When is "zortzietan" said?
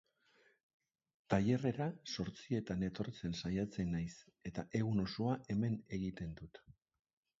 2.15-2.87